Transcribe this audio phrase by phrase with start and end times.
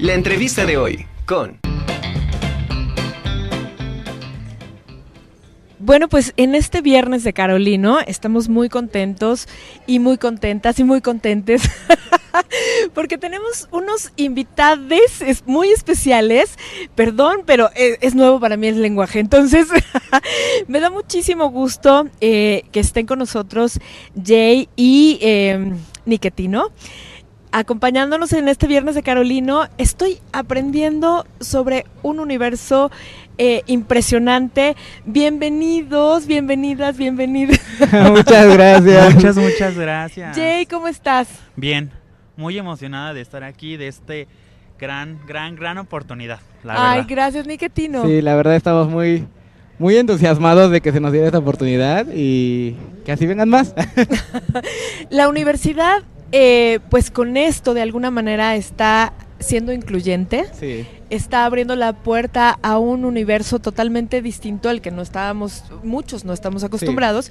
[0.00, 1.60] La entrevista de hoy con...
[5.78, 9.46] Bueno, pues en este viernes de Carolino estamos muy contentos
[9.86, 11.68] y muy contentas y muy contentes
[12.94, 14.88] porque tenemos unos invitados
[15.44, 16.56] muy especiales.
[16.94, 19.18] Perdón, pero e, es, nuevo para mí el lenguaje.
[19.18, 19.68] Entonces,
[20.66, 23.78] me da muchísimo gusto eh, que estén con nosotros
[24.16, 25.74] Jay y eh,
[26.06, 26.70] Niquetino
[27.52, 32.90] acompañándonos en este viernes de Carolino, estoy aprendiendo sobre un universo
[33.38, 34.76] eh, impresionante.
[35.04, 37.58] Bienvenidos, bienvenidas, bienvenidos.
[38.10, 39.14] muchas gracias.
[39.14, 40.36] Muchas, muchas gracias.
[40.36, 41.28] Jay, ¿cómo estás?
[41.56, 41.90] Bien,
[42.36, 44.28] muy emocionada de estar aquí, de este
[44.78, 46.40] gran, gran, gran oportunidad.
[46.66, 48.04] Ay, gracias, Niquetino.
[48.04, 49.26] Sí, la verdad estamos muy,
[49.78, 53.74] muy entusiasmados de que se nos diera esta oportunidad y que así vengan más.
[55.10, 60.44] la universidad eh, pues con esto de alguna manera está siendo incluyente,
[61.08, 66.32] está abriendo la puerta a un universo totalmente distinto al que no estábamos, muchos no
[66.32, 67.30] estamos acostumbrados,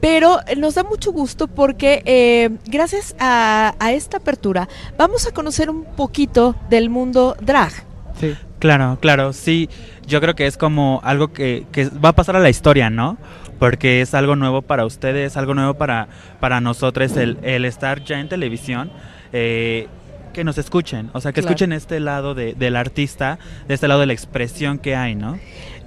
[0.00, 4.68] pero nos da mucho gusto porque eh, gracias a, esta apertura
[4.98, 7.72] vamos a conocer un poquito del mundo drag.
[8.20, 8.34] Sí.
[8.58, 9.68] Claro, claro, sí,
[10.06, 13.18] yo creo que es como algo que, que va a pasar a la historia, ¿no?
[13.58, 16.08] Porque es algo nuevo para ustedes, algo nuevo para,
[16.40, 18.90] para nosotros el, el estar ya en televisión.
[19.32, 19.88] Eh,
[20.32, 24.00] que nos escuchen, o sea, que escuchen este lado de, del artista, de este lado
[24.00, 25.38] de la expresión que hay, ¿no?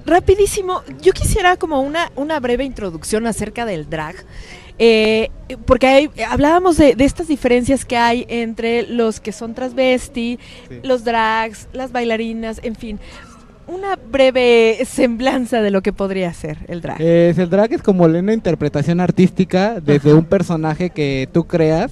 [0.07, 4.15] Rapidísimo, yo quisiera como una, una breve introducción acerca del drag.
[4.79, 5.29] Eh,
[5.67, 10.39] porque hablábamos de, de, estas diferencias que hay entre los que son transvesti,
[10.81, 12.99] los drags, las bailarinas, en fin
[13.69, 16.99] una breve semblanza de lo que podría ser el drag.
[17.01, 21.91] el drag es como una interpretación artística desde un personaje que tú creas.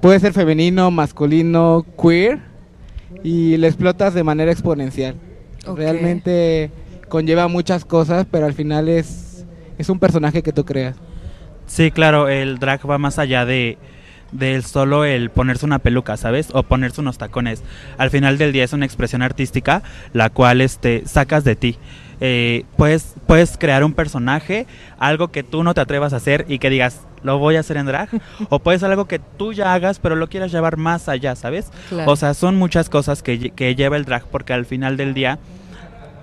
[0.00, 2.38] Puede ser femenino, masculino, queer
[3.22, 5.16] y lo explotas de manera exponencial.
[5.74, 6.70] Realmente
[7.08, 9.44] conlleva muchas cosas, pero al final es,
[9.78, 10.96] es un personaje que tú creas.
[11.66, 13.76] Sí, claro, el drag va más allá de,
[14.32, 16.48] del solo el ponerse una peluca, ¿sabes?
[16.52, 17.62] O ponerse unos tacones.
[17.98, 19.82] Al final del día es una expresión artística
[20.12, 21.78] la cual este, sacas de ti.
[22.20, 24.66] Eh, puedes, puedes crear un personaje,
[24.98, 27.76] algo que tú no te atrevas a hacer y que digas, lo voy a hacer
[27.76, 28.08] en drag.
[28.48, 31.70] o puede ser algo que tú ya hagas, pero lo quieras llevar más allá, ¿sabes?
[32.06, 35.38] O sea, son muchas cosas que, que lleva el drag porque al final del día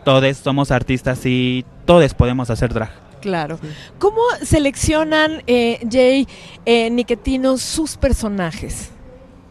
[0.03, 3.02] todos somos artistas y todos podemos hacer drag.
[3.23, 3.57] Claro.
[3.99, 6.27] ¿Cómo seleccionan, eh, Jay,
[6.65, 8.91] eh, Niquetino, sus personajes?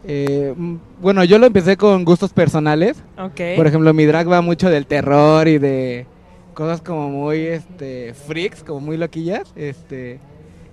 [0.05, 3.01] Eh, mm, bueno, yo lo empecé con gustos personales.
[3.15, 6.05] Por ejemplo, mi drag va mucho del terror y de
[6.53, 10.19] cosas como muy este freaks, como muy loquillas, este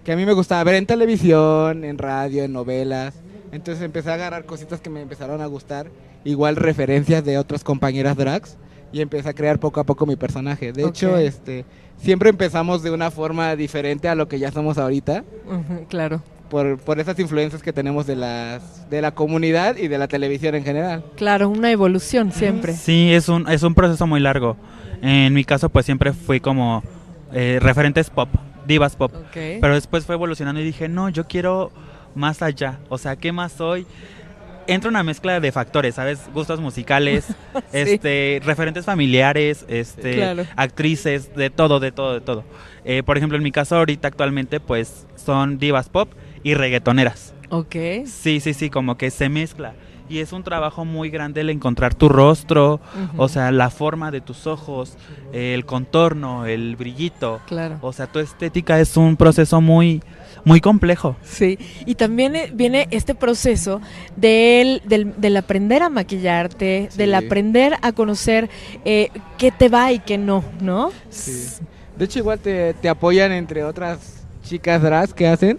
[0.04, 3.14] que a mí me gustaba ver en televisión, en radio, en novelas.
[3.50, 5.86] Entonces empecé a agarrar cositas que me empezaron a gustar,
[6.22, 8.58] igual referencias de otras compañeras drags
[8.92, 10.72] y empecé a crear poco a poco mi personaje.
[10.72, 11.64] De hecho, este
[12.02, 15.24] siempre empezamos de una forma diferente a lo que ya somos ahorita.
[15.88, 16.22] claro.
[16.48, 20.56] Por, por esas influencias que tenemos de, las, de la comunidad y de la televisión
[20.56, 21.04] en general.
[21.14, 22.72] Claro, una evolución siempre.
[22.72, 24.56] Sí, es un, es un proceso muy largo.
[25.00, 26.82] En mi caso, pues siempre fui como
[27.32, 28.28] eh, referentes pop,
[28.66, 29.12] divas pop.
[29.32, 31.70] Pero después fue evolucionando y dije, no, yo quiero
[32.16, 32.80] más allá.
[32.88, 33.86] O sea, ¿qué más soy?
[34.70, 36.20] Entra una mezcla de factores, ¿sabes?
[36.32, 37.26] Gustos musicales,
[37.72, 42.44] este, referentes familiares, este, actrices, de todo, de todo, de todo.
[42.84, 46.10] Eh, por ejemplo, en mi caso ahorita actualmente, pues, son divas pop
[46.42, 47.34] y reggaetoneras.
[47.50, 47.76] Ok.
[48.06, 49.74] Sí, sí, sí, como que se mezcla.
[50.10, 52.80] Y es un trabajo muy grande el encontrar tu rostro,
[53.16, 54.96] o sea, la forma de tus ojos,
[55.32, 57.40] el contorno, el brillito.
[57.46, 57.78] Claro.
[57.80, 60.02] O sea, tu estética es un proceso muy,
[60.44, 61.16] muy complejo.
[61.22, 63.80] Sí, y también eh, viene este proceso
[64.16, 68.50] del, del, aprender a maquillarte, del aprender a conocer
[68.84, 70.90] eh, qué te va y qué no, ¿no?
[71.08, 71.62] Sí.
[71.96, 75.58] De hecho, igual te, te apoyan entre otras chicas drag que hacen.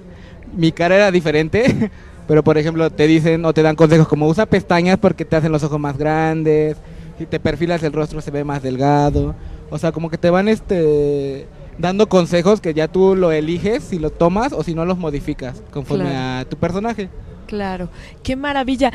[0.54, 1.90] Mi cara era diferente,
[2.32, 5.52] pero por ejemplo te dicen o te dan consejos como usa pestañas porque te hacen
[5.52, 6.78] los ojos más grandes,
[7.18, 9.36] si te perfilas el rostro se ve más delgado.
[9.70, 11.46] O sea, como que te van este
[11.78, 15.62] dando consejos que ya tú lo eliges si lo tomas o si no los modificas
[15.74, 17.10] conforme a tu personaje.
[17.48, 17.90] Claro,
[18.24, 18.94] qué maravilla.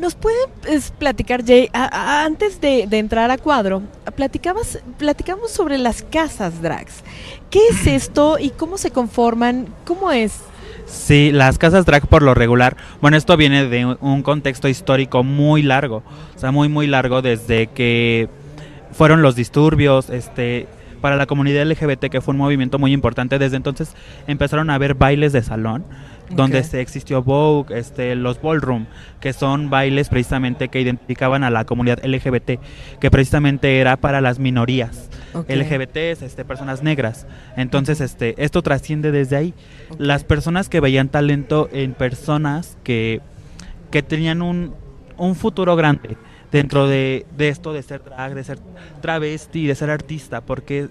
[0.00, 3.82] ¿Nos puedes platicar, Jay, antes de, entrar a cuadro,
[4.16, 7.04] platicabas, platicamos sobre las casas drags.
[7.48, 9.68] ¿Qué es esto y cómo se conforman?
[9.84, 10.40] ¿Cómo es?
[10.92, 15.62] Sí, las casas drag por lo regular, bueno, esto viene de un contexto histórico muy
[15.62, 16.02] largo,
[16.36, 18.28] o sea, muy, muy largo desde que
[18.92, 20.68] fueron los disturbios, este,
[21.00, 23.38] para la comunidad LGBT, que fue un movimiento muy importante.
[23.38, 23.94] Desde entonces
[24.26, 25.84] empezaron a haber bailes de salón
[26.30, 28.86] donde se existió Vogue, este, los ballroom,
[29.20, 32.58] que son bailes precisamente que identificaban a la comunidad LGBT,
[33.00, 35.10] que precisamente era para las minorías.
[35.34, 37.26] LGBT este, personas negras.
[37.56, 39.54] Entonces, este, esto trasciende desde ahí.
[39.98, 43.20] Las personas que veían talento en personas que,
[43.90, 44.74] que tenían un,
[45.16, 46.16] un futuro grande
[46.50, 48.58] dentro de, de, esto de ser drag, de ser
[49.00, 50.88] travesti, de ser artista, porque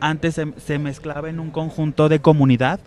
[0.00, 2.80] antes se, mezclaba en un conjunto de comunidad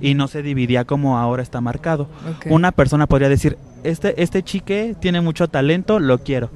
[0.00, 2.08] y no se dividía como ahora está marcado.
[2.48, 6.50] Una persona podría decir, este, este chique tiene mucho talento, lo quiero.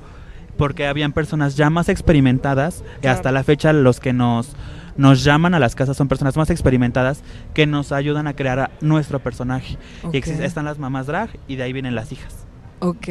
[0.59, 4.55] Porque habían personas ya más experimentadas, y hasta la fecha los que nos,
[4.97, 7.23] nos llaman a las casas son personas más experimentadas
[7.55, 9.79] que nos ayudan a crear nuestro personaje.
[10.13, 12.47] Y están las mamás drag y de ahí vienen las hijas.
[12.81, 13.09] Ok.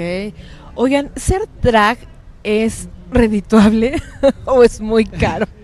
[0.75, 1.97] Oigan, ¿ser drag
[2.43, 4.01] es redituable
[4.45, 5.47] o es muy caro?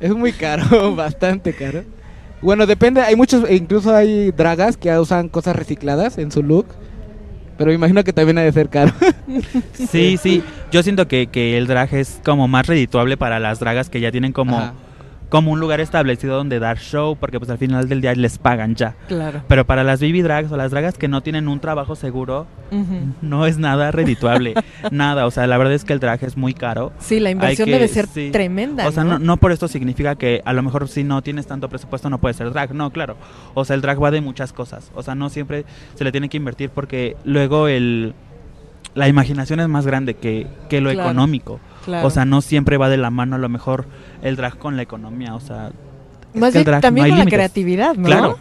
[0.00, 1.82] Es muy caro, bastante caro.
[2.40, 6.66] Bueno, depende, hay muchos, incluso hay dragas que usan cosas recicladas en su look.
[7.58, 8.92] Pero me imagino que también ha de ser caro.
[9.74, 10.42] Sí, sí.
[10.70, 14.10] Yo siento que, que el drag es como más redituable para las dragas que ya
[14.10, 14.72] tienen como
[15.28, 18.74] como un lugar establecido donde dar show, porque pues al final del día les pagan
[18.74, 18.94] ya.
[19.08, 19.42] Claro.
[19.46, 22.46] Pero para las baby drags o las dragas que no tienen un trabajo seguro,
[23.22, 24.54] no es nada redituable,
[24.90, 25.26] nada.
[25.26, 26.92] O sea, la verdad es que el drag es muy caro.
[26.98, 28.86] Sí, la inversión debe ser tremenda.
[28.86, 29.36] O sea, ¿no?
[29.36, 32.50] por esto significa que a lo mejor si no tienes tanto presupuesto no puedes ser
[32.52, 32.74] drag.
[32.74, 33.16] No, claro.
[33.54, 34.90] O sea, el drag va de muchas cosas.
[34.94, 35.64] O sea, no siempre
[35.94, 38.14] se le tiene que invertir porque luego el
[38.98, 41.60] la imaginación es más grande que, que lo económico.
[42.02, 43.86] O sea, no siempre va de la mano a lo mejor
[44.22, 45.70] el drag con la economía, o sea...
[46.34, 48.06] Más bien también con la creatividad, ¿no?
[48.06, 48.38] Claro.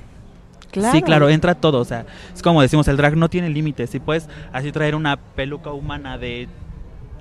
[0.92, 2.06] Sí, claro, entra todo, o sea,
[2.36, 6.18] es como decimos, el drag no tiene límites, si puedes así traer una peluca humana
[6.18, 6.50] de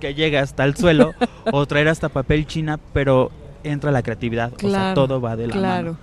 [0.01, 1.15] que llega hasta el suelo
[1.53, 3.31] o traer hasta papel china, pero
[3.63, 5.97] entra la creatividad, o sea, todo va de la claro.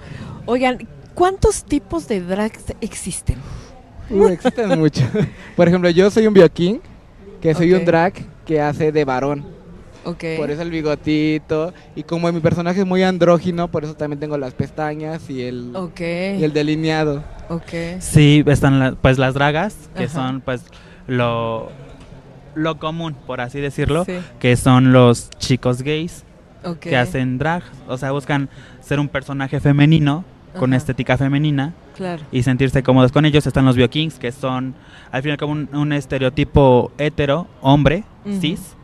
[0.46, 3.38] Oigan, ¿cuántos tipos de drags existen?
[4.32, 5.06] existen muchos.
[5.56, 6.82] Por ejemplo, yo soy un bioking,
[7.44, 8.14] que soy un drag
[8.46, 9.46] que hace de varón.
[10.04, 11.74] Por eso el bigotito.
[11.94, 15.74] Y como mi personaje es muy andrógino, por eso también tengo las pestañas y el,
[16.00, 17.22] y el delineado.
[17.50, 17.98] Okay.
[18.00, 20.64] Sí, están pues las dragas, que son pues
[21.08, 21.70] lo,
[22.56, 24.06] lo común, por así decirlo,
[24.40, 26.24] que son los chicos gays
[26.80, 27.64] que hacen drag.
[27.88, 28.50] O sea, buscan
[28.82, 30.24] ser un personaje femenino
[30.58, 31.74] con estética femenina
[32.32, 33.46] y sentirse cómodos con ellos.
[33.46, 34.76] Están los biokings, que son
[35.12, 38.04] al final como un, estereotipo hetero, hombre,
[38.40, 38.76] cis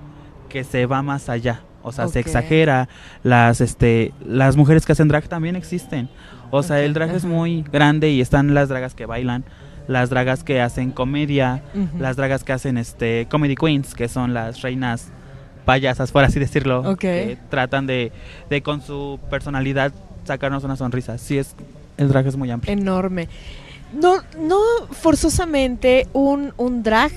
[0.49, 1.61] que se va más allá.
[1.81, 2.89] O sea, se exagera.
[3.23, 6.09] Las, este, las mujeres que hacen drag también existen.
[6.51, 9.45] O sea, el drag es muy grande y están las dragas que bailan,
[9.87, 11.63] las dragas que hacen comedia,
[11.97, 15.11] las dragas que hacen este comedy queens, que son las reinas
[15.65, 18.11] payasas, por así decirlo, que tratan de,
[18.49, 19.93] de con su personalidad
[20.29, 21.17] sacarnos una sonrisa.
[21.17, 21.55] Sí es
[21.97, 22.71] el drag es muy amplio.
[22.71, 23.27] Enorme.
[23.93, 24.59] No no
[24.91, 27.11] forzosamente un un drag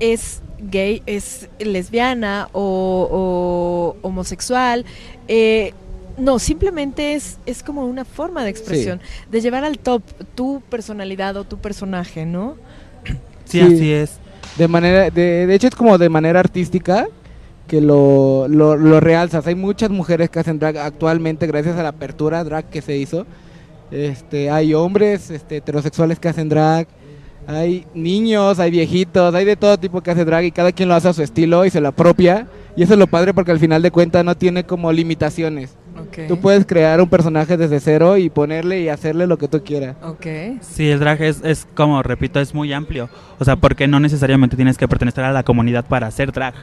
[0.00, 4.84] es gay, es lesbiana o, homosexual.
[5.28, 5.72] Eh,
[6.16, 9.00] no, simplemente es, es como una forma de expresión,
[9.30, 10.02] de llevar al top
[10.34, 12.56] tu personalidad o tu personaje, ¿no?
[13.44, 14.18] Sí, así es.
[14.56, 17.06] De manera, de, de, hecho es como de manera artística
[17.68, 19.46] que lo, lo, lo, realzas.
[19.46, 23.26] Hay muchas mujeres que hacen drag actualmente gracias a la apertura drag que se hizo.
[23.92, 26.88] Este, hay hombres este, heterosexuales que hacen drag,
[27.46, 30.94] hay niños, hay viejitos, hay de todo tipo que hace drag y cada quien lo
[30.94, 32.48] hace a su estilo y se lo apropia.
[32.76, 35.77] Y eso es lo padre porque al final de cuentas no tiene como limitaciones.
[36.26, 39.96] Tú puedes crear un personaje desde cero y ponerle y hacerle lo que tú quieras.
[40.02, 40.58] Okay.
[40.60, 43.08] Sí, el drag es, es, como, repito, es muy amplio.
[43.38, 46.54] O sea, porque no necesariamente tienes que pertenecer a la comunidad para hacer drag.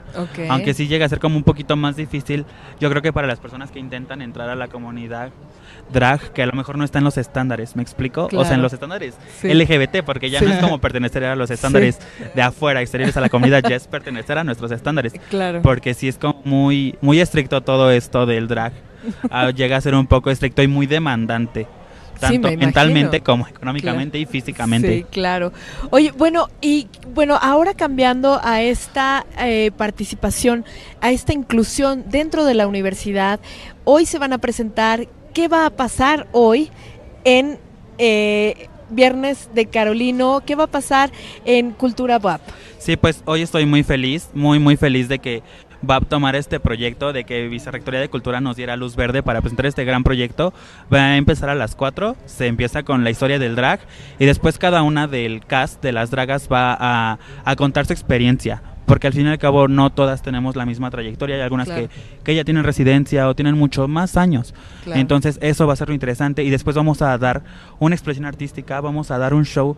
[0.49, 2.45] Aunque sí llega a ser como un poquito más difícil,
[2.79, 5.31] yo creo que para las personas que intentan entrar a la comunidad
[5.91, 8.27] drag, que a lo mejor no está en los estándares, ¿me explico?
[8.33, 11.99] O sea, en los estándares LGBT, porque ya no es como pertenecer a los estándares
[12.33, 15.13] de afuera, exteriores a la comunidad, ya es pertenecer a nuestros estándares.
[15.29, 15.61] Claro.
[15.61, 18.73] Porque sí es como muy, muy estricto todo esto del drag.
[19.29, 21.67] Ah, llega a ser un poco estricto y muy demandante
[22.19, 25.00] tanto mentalmente como económicamente y físicamente.
[25.00, 25.51] Sí, claro.
[25.89, 30.65] Oye, bueno, y bueno, ahora cambiando a esta eh, participación,
[31.01, 33.39] a esta inclusión dentro de la universidad,
[33.83, 36.71] hoy se van a presentar qué va a pasar hoy
[37.24, 37.59] en
[37.97, 41.12] eh, Viernes de Carolino, qué va a pasar
[41.43, 42.41] en Cultura WAP.
[42.77, 45.41] Sí, pues hoy estoy muy feliz, muy, muy feliz de que
[45.89, 49.41] va a tomar este proyecto de que Vicerrectoría de Cultura nos diera luz verde para
[49.41, 50.53] presentar este gran proyecto.
[50.93, 53.79] Va a empezar a las 4, se empieza con la historia del drag
[54.19, 58.61] y después cada una del cast de las dragas va a, a contar su experiencia
[58.85, 61.89] porque al fin y al cabo no todas tenemos la misma trayectoria, hay algunas que,
[62.23, 64.53] que, ya tienen residencia o tienen mucho más años.
[64.85, 67.43] Entonces eso va a ser lo interesante y después vamos a dar
[67.79, 69.75] una expresión artística, vamos a dar un show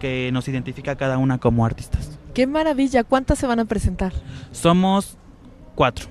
[0.00, 2.18] que nos identifica a cada una como artistas.
[2.34, 4.12] Qué maravilla, ¿cuántas se van a presentar?
[4.52, 5.16] Somos
[5.80, 6.08] cuatro.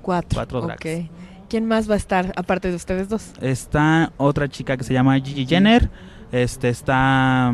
[0.00, 0.36] Cuatro.
[0.36, 0.80] Cuatro drags.
[0.80, 1.10] Ok.
[1.48, 3.32] ¿Quién más va a estar aparte de ustedes dos?
[3.40, 5.90] Está otra chica que se llama Gigi Jenner,
[6.30, 7.52] este está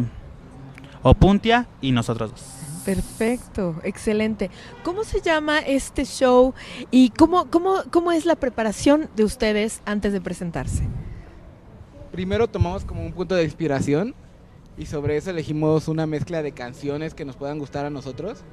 [1.02, 2.42] Opuntia y nosotros dos.
[2.84, 4.50] Perfecto, excelente.
[4.82, 6.52] ¿Cómo se llama este show
[6.90, 10.86] y cómo, cómo, cómo es la preparación de ustedes antes de presentarse?
[12.12, 14.14] Primero tomamos como un punto de inspiración
[14.76, 18.44] y sobre eso elegimos una mezcla de canciones que nos puedan gustar a nosotros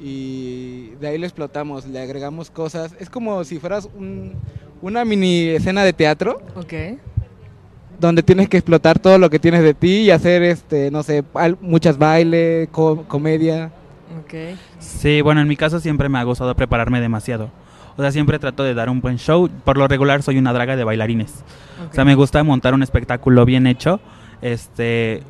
[0.00, 2.94] y de ahí lo explotamos, le agregamos cosas.
[2.98, 3.88] Es como si fueras
[4.82, 6.42] una mini escena de teatro.
[6.56, 6.98] Ok.
[8.00, 11.24] Donde tienes que explotar todo lo que tienes de ti y hacer, este, no sé,
[11.60, 13.70] muchas bailes, comedia.
[14.24, 14.58] Ok.
[14.80, 17.50] Sí, bueno, en mi caso siempre me ha gustado prepararme demasiado.
[17.96, 19.48] O sea, siempre trato de dar un buen show.
[19.64, 21.44] Por lo regular soy una draga de bailarines.
[21.90, 24.00] O sea, me gusta montar un espectáculo bien hecho,
[24.42, 25.22] este,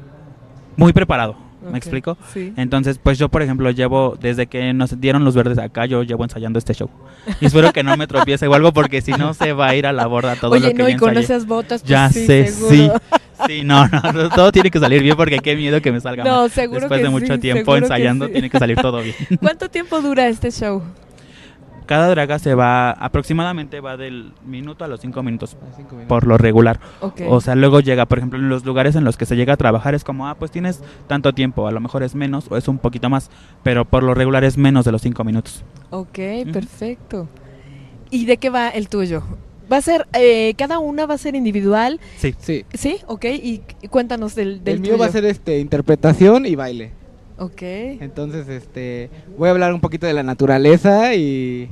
[0.77, 1.44] muy preparado.
[1.71, 2.17] ¿Me explico?
[2.33, 2.53] Sí.
[2.57, 6.25] Entonces, pues yo, por ejemplo, llevo, desde que nos dieron los verdes acá, yo llevo
[6.25, 6.89] ensayando este show.
[7.41, 9.87] Y espero que no me tropiece o algo, porque si no se va a ir
[9.87, 12.47] a la borda todo lo que no, y con esas botas, pues Ya sí, sé,
[12.49, 12.75] seguro.
[12.75, 12.91] sí.
[13.49, 16.43] Sí, no, no, todo tiene que salir bien porque qué miedo que me salga no,
[16.43, 16.51] mal.
[16.51, 18.33] Seguro Después que de mucho sí, tiempo ensayando, sí.
[18.33, 19.17] tiene que salir todo bien.
[19.41, 20.83] ¿Cuánto tiempo dura este show?
[21.87, 26.09] Cada draga se va, aproximadamente va del minuto a los cinco minutos, Cinco minutos.
[26.09, 26.81] por lo regular.
[27.01, 27.23] Ok.
[27.29, 29.57] O sea, luego llega, por ejemplo, en los lugares en los que se llega a
[29.57, 32.69] trabajar es como, ah, pues tienes tanto tiempo, a lo mejor es menos o es
[32.69, 33.31] un poquito más,
[33.63, 35.63] pero por lo regular es menos de los cinco minutos.
[35.91, 36.19] ok,
[36.53, 37.29] perfecto.
[38.11, 39.23] ¿Y de qué va el tuyo?
[39.73, 41.99] ¿Va a ser, eh, cada una va a ser individual?
[42.19, 42.35] Sí.
[42.39, 42.65] Sí.
[42.75, 42.99] ¿Sí?
[43.07, 46.93] Ok, y cuéntanos del, del El mío va a ser este interpretación y baile.
[47.39, 47.63] Ok.
[47.63, 51.69] Entonces, este, voy a hablar un poquito de la naturaleza y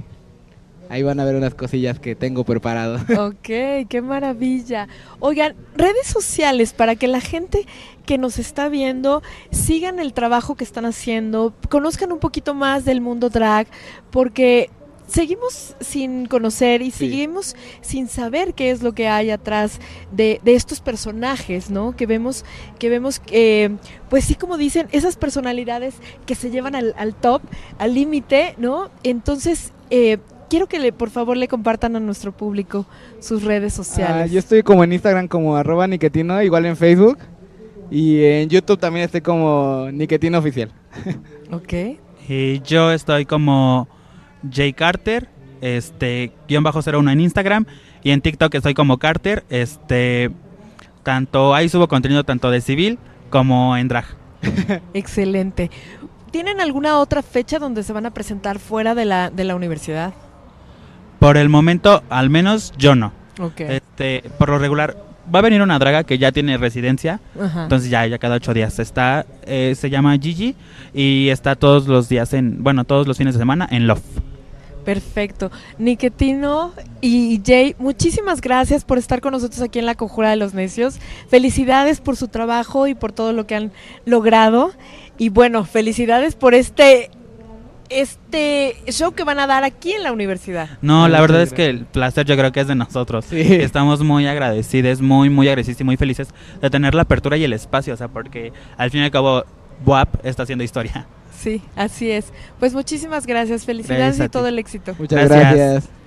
[0.88, 2.98] ahí van a ver unas cosillas que tengo preparado.
[3.18, 4.88] Ok, qué maravilla.
[5.20, 7.66] Oigan, redes sociales para que la gente
[8.04, 13.00] que nos está viendo sigan el trabajo que están haciendo, conozcan un poquito más del
[13.00, 13.68] mundo drag,
[14.10, 14.70] porque
[15.06, 17.08] seguimos sin conocer y Sí.
[17.08, 19.78] seguimos sin saber qué es lo que hay atrás
[20.10, 21.94] de, de estos personajes, ¿no?
[21.96, 22.44] Que vemos,
[22.78, 23.70] que vemos, eh,
[24.08, 25.94] pues sí, como dicen, esas personalidades
[26.26, 27.42] que se llevan al, al top,
[27.78, 28.90] al límite, ¿no?
[29.02, 30.18] Entonces, eh,
[30.48, 32.86] quiero que le, por favor le compartan a nuestro público
[33.20, 34.30] sus redes Ah, sociales.
[34.32, 37.18] yo estoy como en Instagram como arroba niquetino, igual en Facebook.
[37.90, 40.72] Y en YouTube también estoy como niquetino oficial.
[41.52, 41.72] Ok.
[42.28, 43.86] Y yo estoy como
[44.44, 45.28] J Carter,
[45.60, 47.66] este, guion bajo 01 en Instagram
[48.02, 50.30] y en TikTok estoy como Carter, este,
[51.02, 52.98] tanto ahí subo contenido tanto de civil
[53.30, 54.04] como en drag.
[54.94, 55.70] Excelente.
[56.30, 60.14] ¿Tienen alguna otra fecha donde se van a presentar fuera de la, de la universidad?
[61.18, 63.12] Por el momento, al menos yo no.
[63.38, 63.60] Ok.
[63.60, 64.96] Este, por lo regular,
[65.32, 67.64] va a venir una draga que ya tiene residencia, Ajá.
[67.64, 70.56] entonces ya, ya cada ocho días está, eh, se llama Gigi
[70.92, 74.02] y está todos los días en, bueno, todos los fines de semana en Love.
[74.84, 75.50] Perfecto.
[75.78, 80.54] Niquetino y Jay, muchísimas gracias por estar con nosotros aquí en la Conjura de los
[80.54, 80.98] Necios.
[81.28, 83.72] Felicidades por su trabajo y por todo lo que han
[84.04, 84.72] logrado.
[85.18, 87.10] Y bueno, felicidades por este
[87.90, 90.78] este show que van a dar aquí en la universidad.
[90.80, 93.26] No, la verdad es que el placer yo creo que es de nosotros.
[93.26, 93.40] Sí.
[93.40, 96.28] Estamos muy agradecidos, muy, muy agradecidos y muy felices
[96.60, 99.44] de tener la apertura y el espacio, o sea, porque al fin y al cabo,
[99.84, 101.06] WAP está haciendo historia.
[101.42, 102.26] Sí, así es.
[102.60, 103.64] Pues muchísimas gracias.
[103.64, 104.94] Felicidades Gracias y todo el éxito.
[104.98, 105.54] Muchas Gracias.
[105.56, 106.01] gracias.